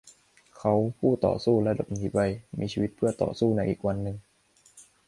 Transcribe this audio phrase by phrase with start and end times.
[0.57, 2.19] เขาผู้ต่อสู้และหลบหนีไป
[2.59, 4.17] มีชีวิตเพื่อต่อสู้ในอีกวันหนึ่ง